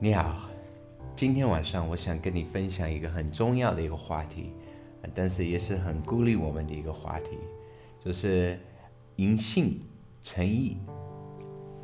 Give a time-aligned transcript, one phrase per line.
[0.00, 0.50] 你好，
[1.14, 4.50] 今天晚上我想跟你分享一个很重要的一个话题，
[5.14, 7.38] 但是也是很孤立我们的一个话题，
[8.04, 8.58] 就是
[9.16, 9.80] 银信
[10.20, 10.76] 诚意。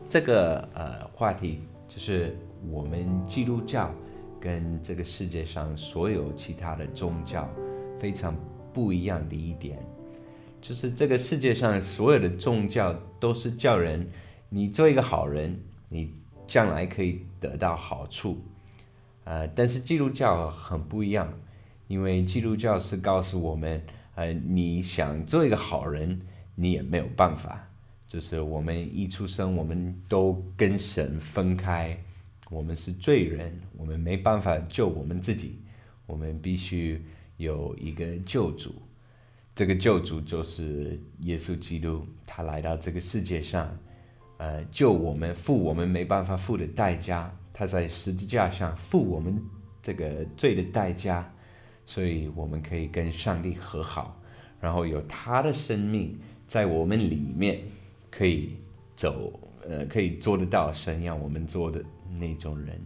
[0.08, 2.36] 这个呃话题就是
[2.68, 3.94] 我们基督教
[4.40, 7.48] 跟这个世界上所有其他的宗教
[7.96, 8.34] 非常
[8.72, 9.78] 不一样的一点，
[10.60, 14.06] 就是这个世界上所有的宗教都是叫人
[14.48, 16.12] 你做一个好人，你
[16.50, 18.42] 将来可以得到好处，
[19.22, 21.32] 呃，但是基督教很不一样，
[21.86, 23.80] 因为基督教是告诉我们，
[24.16, 26.20] 呃，你想做一个好人，
[26.56, 27.68] 你也没有办法。
[28.08, 31.96] 就是我们一出生，我们都跟神分开，
[32.50, 35.60] 我们是罪人，我们没办法救我们自己，
[36.06, 37.00] 我们必须
[37.36, 38.74] 有一个救主。
[39.54, 43.72] 这个救主就是耶稣基督，他来到这个世界上，
[44.40, 47.30] 呃，救我们，付我们没办法付的代价。
[47.52, 49.38] 他在十字架上付我们
[49.82, 51.30] 这个罪的代价，
[51.84, 54.18] 所以我们可以跟上帝和好，
[54.58, 57.60] 然后有他的生命在我们里面。
[58.12, 58.56] 可以
[58.96, 59.32] 走，
[59.68, 61.80] 呃，可以做得到神要我们做的
[62.18, 62.76] 那种人，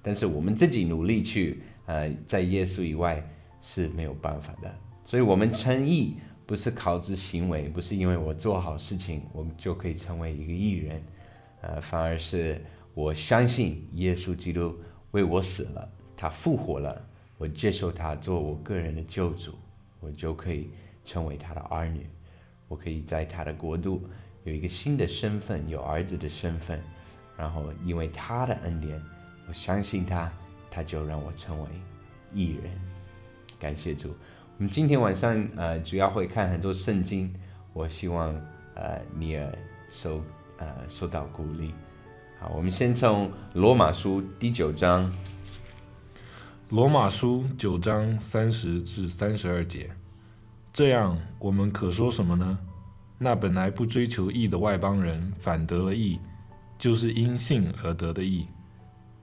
[0.00, 3.22] 但是我们自己努力去，呃，在耶稣以外
[3.60, 4.74] 是没有办法的。
[5.04, 6.16] 所以，我们称义
[6.50, 11.00] 不是靠之行为，不是因为我做好事情，我们就可以成为一个艺人，
[11.60, 12.60] 呃，反而是
[12.92, 14.76] 我相信耶稣基督
[15.12, 17.00] 为我死了，他复活了，
[17.38, 19.54] 我接受他做我个人的救主，
[20.00, 20.72] 我就可以
[21.04, 22.04] 成为他的儿女，
[22.66, 24.02] 我可以在他的国度。
[24.42, 26.82] 有一个新的身份，有儿子的身份，
[27.36, 29.00] 然后因为他的恩典，
[29.46, 30.28] 我相信他，
[30.68, 31.68] 他就让我成为
[32.34, 32.72] 艺人。
[33.60, 34.16] 感谢主。
[34.60, 37.32] 我们今天晚上呃主要会看很多圣经，
[37.72, 38.28] 我希望
[38.74, 39.58] 呃你也
[39.88, 40.22] 受
[40.58, 41.72] 呃受到鼓励。
[42.38, 45.10] 好，我们先从罗马书第九章。
[46.68, 49.90] 罗马书九章三十至三十二节，
[50.74, 52.58] 这样我们可说什么呢？
[53.16, 56.20] 那本来不追求义的外邦人反得了义，
[56.78, 58.44] 就是因信而得的义；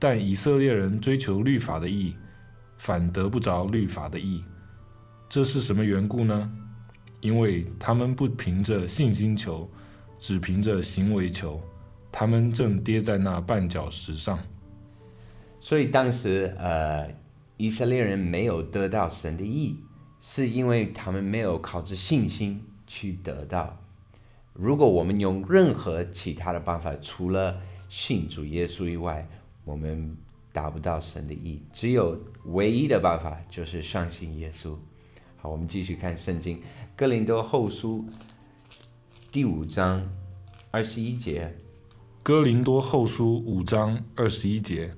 [0.00, 2.16] 但以色列人追求律法的义，
[2.76, 4.42] 反得不着律法的义。
[5.28, 6.50] 这是什么缘故呢？
[7.20, 9.68] 因为他们不凭着信心求，
[10.18, 11.60] 只凭着行为求，
[12.10, 14.38] 他们正跌在那绊脚石上。
[15.60, 17.12] 所以当时，呃，
[17.56, 19.76] 以色列人没有得到神的意，
[20.20, 23.76] 是因为他们没有靠着信心去得到。
[24.54, 29.28] 如果我们用任何其他的办法，除了信主耶稣以外，
[29.64, 30.16] 我们
[30.52, 31.60] 达不到神的意。
[31.72, 34.74] 只有唯一的办法就是相信耶稣。
[35.40, 36.56] 好，我们继续看圣经
[36.96, 38.04] 《哥林多后书》
[39.30, 40.04] 第五章
[40.72, 41.46] 二十一节，
[42.24, 44.92] 《哥林多后书》五章二十一节，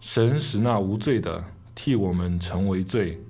[0.00, 3.20] 神使那无罪的替我们成为罪，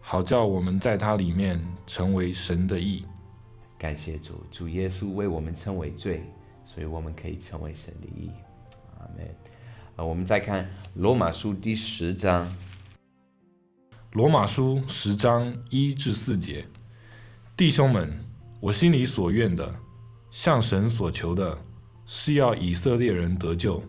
[0.00, 3.04] 好叫我们在他里面成为神的义。
[3.78, 6.24] 感谢主，主耶稣为我们称为罪，
[6.64, 8.32] 所以我们可以成为神的义。
[8.98, 9.24] 阿门。
[9.94, 12.52] 啊，我们再看罗马书第十章。
[14.14, 16.64] 罗马书十章一至四节，
[17.56, 18.16] 弟兄们，
[18.60, 19.74] 我心里所愿的，
[20.30, 21.58] 向神所求的，
[22.06, 23.82] 是要以色列人得救。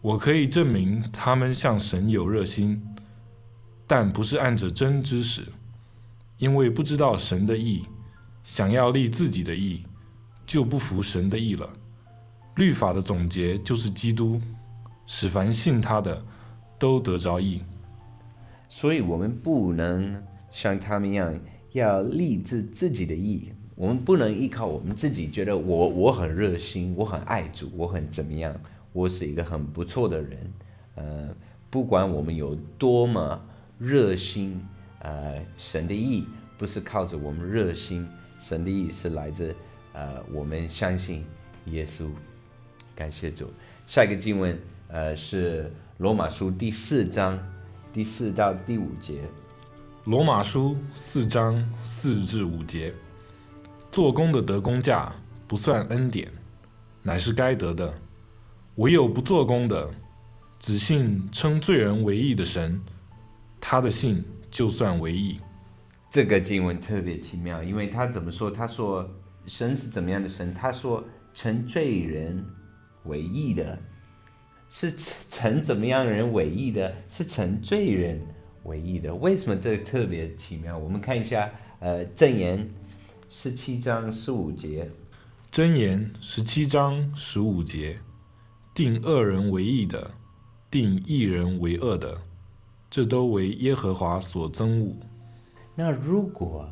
[0.00, 2.82] 我可以证明他们向神有热心，
[3.86, 5.46] 但不是按着真知识，
[6.38, 7.86] 因为不知道神的意。
[8.42, 9.84] 想要立自己的意，
[10.44, 11.72] 就不服神的意了。
[12.56, 14.40] 律法的总结就是基督，
[15.06, 16.20] 使凡信他的
[16.80, 17.62] 都得着意。
[18.76, 20.20] 所以，我们不能
[20.50, 21.38] 像他们一样
[21.74, 23.52] 要立志自己的意。
[23.76, 28.52] 我们不能依靠我们自己，觉得我我很热心，我很爱主，我很怎么样，
[28.92, 30.52] 我是一个很不错的人。
[30.96, 31.28] 呃，
[31.70, 33.40] 不管我们有多么
[33.78, 34.60] 热心，
[34.98, 36.24] 呃，神的意
[36.58, 38.04] 不是靠着我们热心。
[38.40, 39.54] 神的意是来自，
[39.92, 41.24] 呃，我们相信
[41.66, 42.08] 耶稣，
[42.96, 43.52] 感谢主。
[43.86, 47.38] 下一个经文，呃，是罗马书第四章
[47.94, 49.22] 第四到第五节。
[50.06, 52.92] 罗马书四章四至五节，
[53.92, 55.12] 做工的得工价
[55.46, 56.28] 不算恩典，
[57.04, 57.94] 乃是该得的；
[58.74, 59.88] 唯有不做工的，
[60.58, 62.82] 只信称罪人为义的神，
[63.60, 65.38] 他的信就算为义。
[66.10, 68.50] 这个经文特别奇妙，因为他怎么说？
[68.50, 69.08] 他说
[69.46, 70.52] 神是怎么样的神？
[70.52, 72.44] 他说称罪人
[73.04, 73.78] 为义的，
[74.76, 74.92] 是
[75.30, 76.92] 成怎么样人为义的？
[77.08, 78.20] 是成罪人
[78.64, 79.14] 为义的。
[79.14, 80.76] 为什么这特别奇妙？
[80.76, 81.48] 我们看一下，
[81.78, 82.68] 呃，箴言
[83.28, 84.90] 十七章十五节，
[85.52, 88.00] 箴言十七章十五节，
[88.74, 90.10] 定恶人为义的，
[90.68, 92.20] 定一人为恶的，
[92.90, 94.96] 这都为耶和华所憎恶。
[95.76, 96.68] 那如果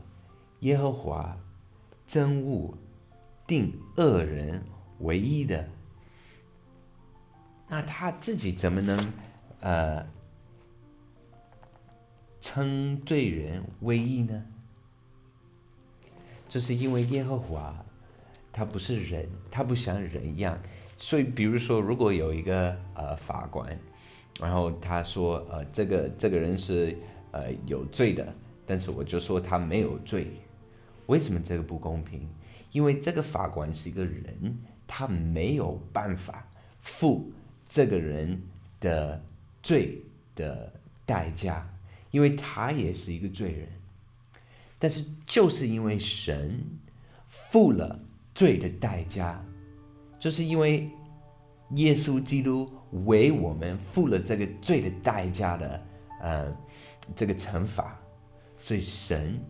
[0.59, 1.39] 耶和华
[2.09, 2.77] 憎恶
[3.47, 4.61] 定恶人
[4.99, 5.69] 为一的，
[7.73, 9.13] 那他自己怎么能
[9.61, 10.07] 呃
[12.39, 14.45] 称罪人为义呢？
[16.51, 17.75] 这是因为耶和华
[18.53, 20.59] 他不是人，他不像人一样，
[20.99, 23.75] 所以比如说，如果有一个呃法官，
[24.39, 26.95] 然后他说呃这个这个人是
[27.31, 28.35] 呃有罪的，
[28.67, 30.31] 但是我就说他没有罪，
[31.07, 32.29] 为什么这个不公平？
[32.71, 36.47] 因为这个法官是一个人，他没有办法
[36.83, 37.33] 负
[37.75, 38.39] 这个人
[38.81, 39.19] 的
[39.63, 40.05] 罪
[40.37, 40.71] 的
[41.07, 41.67] 代价，
[42.11, 43.67] 因为他也是一个罪人。
[44.79, 46.63] 但是就是因为神
[47.27, 47.99] 付了
[48.35, 49.43] 罪的代价，
[50.19, 50.91] 就是因为
[51.77, 52.71] 耶稣基督
[53.07, 55.87] 为我们付了这个罪的代价的，
[56.21, 56.55] 呃，
[57.17, 57.99] 这个惩罚，
[58.59, 59.43] 所以神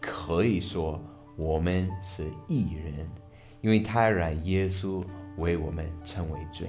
[0.00, 1.00] 可以说
[1.36, 3.08] 我们是义人，
[3.60, 5.04] 因为他让耶稣
[5.36, 6.68] 为我们成为罪，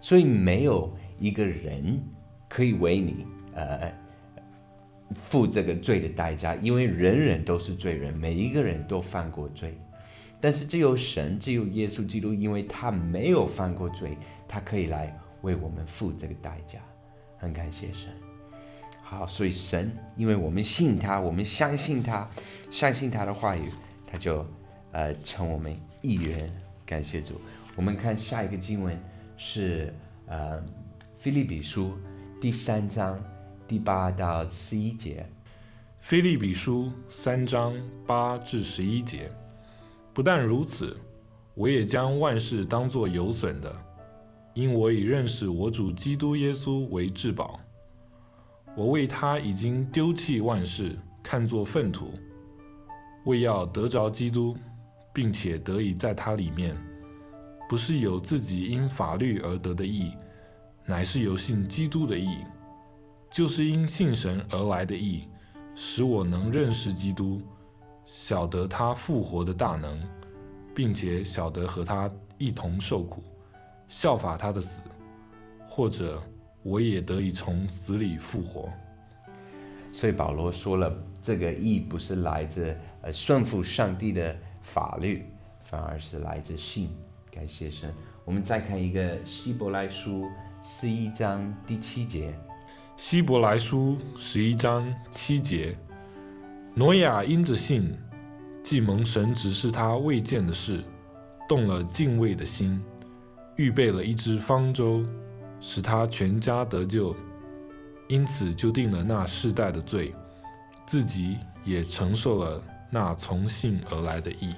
[0.00, 2.00] 所以没有一个人
[2.48, 3.92] 可以为你，呃。
[5.14, 9.78] 付这个罪的代价，因为人人都是罪人，每一个人都犯过罪。
[10.40, 16.80] 但是只有神，只有耶稣基督，因为他没有犯过罪，他可以来为我们付这个代价。
[17.38, 18.10] 很感谢神。
[19.00, 22.28] 好，所以神，因为我们信他，我们相信他，
[22.68, 23.70] 相信他的话语，
[24.08, 24.44] 他就
[24.90, 25.72] 呃成我们
[26.02, 26.50] 一员。
[26.84, 27.40] 感谢主。
[27.76, 29.00] 我们看下一个经文
[29.36, 29.92] 是
[30.26, 30.60] 呃
[31.16, 31.90] 《菲利比书》
[32.40, 33.22] 第三章。
[33.68, 35.28] 第八到十一节，
[35.98, 37.74] 《菲利比书》三章
[38.06, 39.28] 八至十一节。
[40.14, 40.96] 不但如此，
[41.54, 43.76] 我也将万事当作有损的，
[44.54, 47.58] 因我已认识我主基督耶稣为至宝。
[48.76, 52.14] 我为他已经丢弃万事，看作粪土，
[53.24, 54.56] 为要得着基督，
[55.12, 56.76] 并且得以在他里面，
[57.68, 60.12] 不是有自己因法律而得的义，
[60.84, 62.38] 乃是有信基督的义。
[63.28, 65.28] 就是因信神而来的义，
[65.74, 67.42] 使我能认识基督，
[68.04, 70.00] 晓得他复活的大能，
[70.74, 73.22] 并且晓得和他一同受苦，
[73.88, 74.80] 效法他的死，
[75.68, 76.22] 或者
[76.62, 78.72] 我也得以从死里复活。
[79.90, 85.26] 所以保罗说了，这个义不是来自呃顺服上帝的法律，
[85.64, 86.90] 反而是来自信。
[87.36, 87.92] 感谢神。
[88.24, 90.26] 我们再看一个希伯来书
[90.62, 92.34] 十一章第七节。
[92.96, 95.76] 希伯来书十一章七节，
[96.74, 97.94] 挪亚因着信，
[98.62, 100.82] 既蒙神指示他未见的事，
[101.46, 102.82] 动了敬畏的心，
[103.56, 105.04] 预备了一只方舟，
[105.60, 107.14] 使他全家得救，
[108.08, 110.14] 因此就定了那世代的罪，
[110.86, 114.54] 自己也承受了那从信而来的义。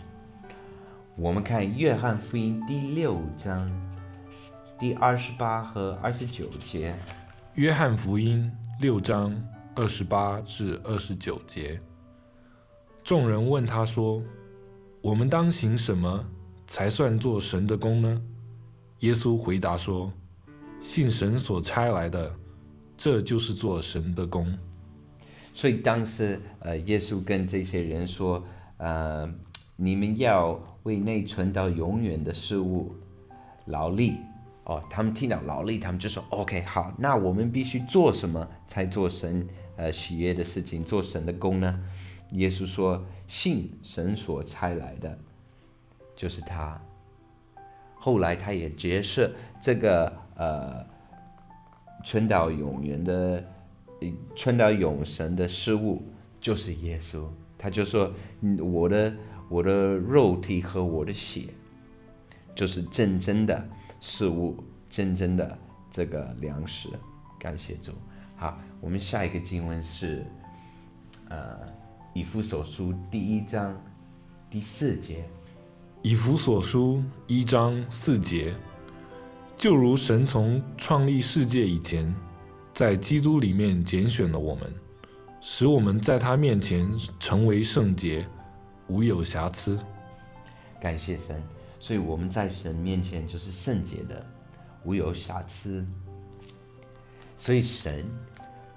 [1.20, 3.68] 我们看约翰福音第六章
[4.78, 6.94] 第二十八和二十九节。
[7.54, 8.48] 约翰福音
[8.80, 9.34] 六章
[9.74, 11.80] 二十八至二十九节，
[13.02, 14.22] 众人问他说
[15.02, 16.24] ：“我们当行什么
[16.68, 18.22] 才算做神的功呢？”
[19.00, 20.12] 耶稣回答说
[20.80, 22.32] ：“信神所差来的，
[22.96, 24.56] 这就是做神的功。”
[25.52, 28.44] 所以当时，呃，耶稣跟这些人说
[28.78, 29.28] ：“呃，
[29.74, 30.56] 你们要
[30.88, 32.94] 为内存到永远的事物
[33.66, 34.16] 劳力。”
[34.64, 41.80] 哦，他们听到劳力，他们就说：“OK，好，那我们必须做什么才做神呃喜悦的事情，做神的功呢？”
[42.32, 45.18] 耶稣说：“信神所差来的，
[46.14, 46.78] 就是他。”
[47.96, 50.84] 后来他也揭示这个呃，
[52.04, 53.42] 存到永远的、
[54.36, 56.02] 存到永神的事物
[56.38, 57.26] 就是耶稣。
[57.56, 58.12] 他就说
[58.62, 59.12] ：“我的
[59.48, 61.54] 我的肉体和我的血，
[62.54, 63.68] 就是真正的。”
[64.00, 65.58] 事物真正的
[65.90, 66.88] 这个粮食，
[67.36, 67.90] 感谢主。
[68.36, 70.24] 好，我们下一个经文是，
[71.28, 71.58] 呃，
[72.14, 73.76] 以弗所书第一章
[74.48, 75.24] 第四节。
[76.02, 78.54] 以弗所书一章四节，
[79.56, 82.14] 就如神从创立世界以前，
[82.72, 84.72] 在基督里面拣选了我们，
[85.40, 86.88] 使我们在他面前
[87.18, 88.24] 成为圣洁，
[88.88, 89.78] 无有瑕疵。
[90.80, 91.42] 感谢神。
[91.80, 94.26] 所以我们在神面前就是圣洁的，
[94.82, 95.86] 无有瑕疵。
[97.36, 98.04] 所以神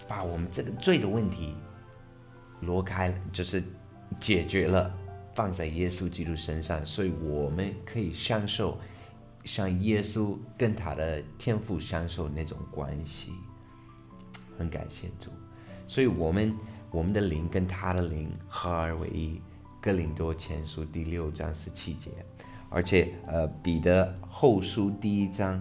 [0.08, 1.56] 把我们这个罪的问题
[2.60, 3.64] 挪开了，就是
[4.20, 4.96] 解决了，
[5.34, 8.78] 放在耶稣基督身上，所以我们可以享受
[9.46, 13.34] 像耶稣跟他的天父享受那种关系。
[14.60, 15.32] 很感谢主，
[15.88, 16.56] 所以我们
[16.92, 19.42] 我们的灵跟他的灵合而为一。
[19.82, 22.12] 哥林多前书第六章十七节，
[22.70, 25.60] 而且呃彼得后书第一章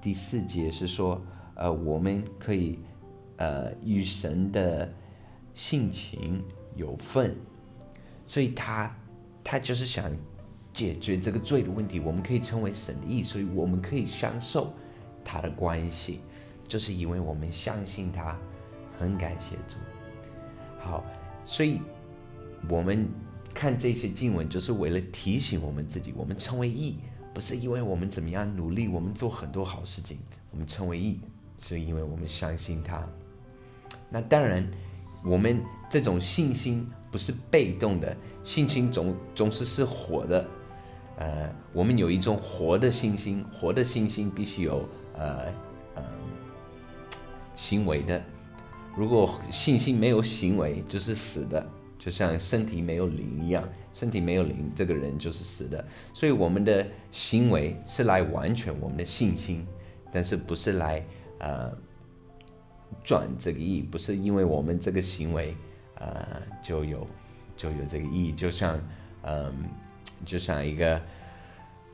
[0.00, 1.20] 第四节是说，
[1.56, 2.78] 呃我们可以
[3.38, 4.88] 呃与神的
[5.52, 6.40] 性情
[6.76, 7.34] 有份，
[8.24, 8.96] 所以他
[9.42, 10.12] 他就是想
[10.72, 14.72] 解决这个罪的问题，我们可以成为神的义，所以我们可以享受
[15.24, 16.20] 他的关系。
[16.68, 18.38] 就是因为我们相信他，
[18.96, 19.76] 很感谢主。
[20.78, 21.04] 好，
[21.44, 21.80] 所以
[22.68, 23.08] 我们
[23.56, 26.98] 看这些经文，就是为了提醒我们自己，我们成为义，
[27.32, 30.18] 不是因为我们怎么样努力，我们做很多好事情，
[30.50, 31.18] 我们成为义，
[31.58, 33.02] 是因为我们相信他。
[34.10, 34.70] 那当然，
[35.24, 40.46] 我们这种信心不是被动的，信心总总是是活的。
[41.16, 44.86] 呃，我们有一种活的信心，活的信心必须有
[45.16, 45.50] 呃。
[47.58, 48.22] 行为的，
[48.94, 51.66] 如果信心没有行为，就是死的，
[52.06, 55.84] 就像身体没有灵一样，身体没有灵，这个人就是死的。
[56.14, 59.66] 所以我们的行为是来完全我们的信心，
[60.12, 61.04] 但是不是来
[61.40, 61.68] 呃
[63.02, 65.52] 赚这个意，不是因为我们这个行为
[65.96, 67.04] 呃就有
[67.56, 68.30] 就有这个意义。
[68.30, 68.80] 就像
[69.24, 69.52] 嗯，
[70.24, 71.02] 就像一个，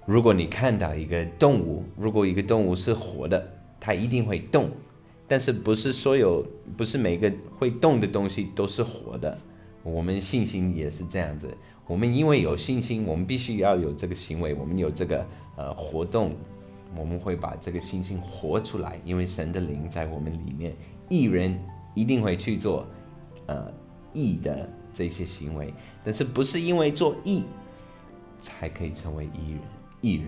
[0.04, 3.50] 如果你看到一个动物，如果一个动物是活的，
[3.80, 4.70] 它一定会动。
[5.26, 9.38] 但是不是所有，不是每个会动的东西都是活的。
[9.82, 11.52] 我们信心也是这样子。
[11.86, 16.32] 我们因为有信心，我们必须要有这个行为，我们有这个呃活动，
[16.96, 19.00] 我们会把这个信心活出来。
[19.04, 20.74] 因为神的灵在我们里面，
[21.08, 21.58] 艺人
[21.94, 22.86] 一定会去做
[23.46, 23.72] 呃
[24.12, 25.74] 义的这些行为。
[26.04, 27.42] 但是不是因为做义
[28.38, 29.60] 才可以成为艺人？
[30.00, 30.26] 艺人。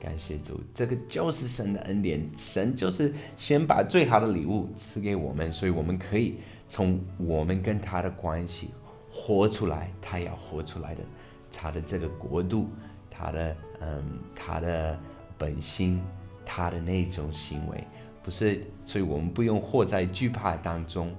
[0.00, 2.24] 感谢主，这个就是神的恩典。
[2.36, 6.36] 神就是先把最好的礼物赐给我们，所以我们可以
[6.68, 8.70] 从我们跟他的关系
[9.10, 11.02] 活出来，他要活出来的，
[11.50, 12.68] 他的这个国度，
[13.10, 14.04] 他的嗯，
[14.36, 14.98] 他的
[15.36, 16.00] 本心，
[16.44, 17.82] 他的那种行为，
[18.22, 21.14] 不是，所以我们不用活在惧怕当中，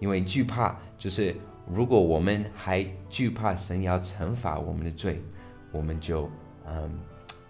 [0.00, 1.34] 因为惧怕就是
[1.66, 5.22] 如果我们还惧怕神要惩罚我们的罪，
[5.72, 6.28] 我们就
[6.66, 6.98] 嗯。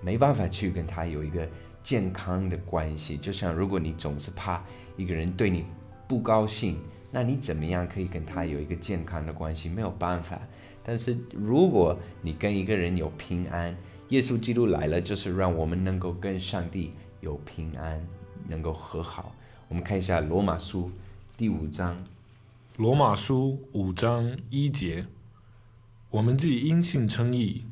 [0.00, 1.44] 没办法去跟他有一个
[1.82, 4.62] 健康的关系，就像如果你总是怕
[4.96, 5.64] 一个人对你
[6.06, 9.68] 不高兴，那你怎么样可以跟他有一个健康的关系？
[9.68, 10.40] 没有办法。
[10.84, 13.76] 但是如果你跟一个人有平安，
[14.08, 18.00] 耶稣基督来了，就是让我们能够跟上帝有平安，
[18.46, 19.34] 能够和好。
[19.68, 20.90] 我们看一下罗马书
[21.36, 22.02] 第五章，
[22.76, 25.06] 罗马书五章一节，
[26.10, 27.64] 我们既因信称义。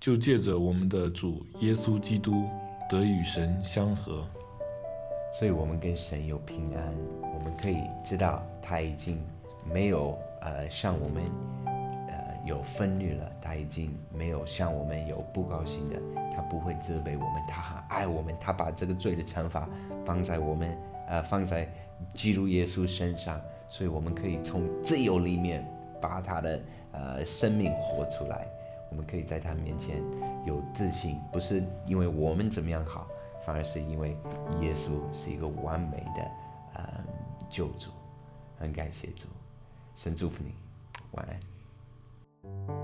[0.00, 2.46] 就借着我们的主耶稣基督
[2.90, 4.28] 得与神相合，
[5.36, 6.94] 所以我们跟神有平安。
[7.34, 9.20] 我们可以知道他已经
[9.66, 11.24] 没有呃像我们
[12.06, 12.14] 呃
[12.46, 15.96] 有分虑了，他已经没有像我们有不高兴的，
[16.34, 19.68] 他不会责备我们，他很爱我们，他把这个罪的惩罚
[20.06, 21.68] 放在我们呃放在
[22.14, 25.66] 基督耶稣身上，所以我们可以从自由里面
[26.00, 26.60] 把他的
[26.92, 28.46] 呃生命活出来。
[28.88, 30.00] 我们可以在他面前
[30.46, 33.08] 有自信，不是因为我们怎么样好，
[33.44, 34.16] 反而是因为
[34.60, 36.30] 耶稣是一个完美的
[36.74, 37.04] 呃
[37.48, 37.90] 救主。
[38.56, 39.26] 很感谢主，
[39.96, 40.54] 神祝福你，
[41.10, 42.83] 晚安。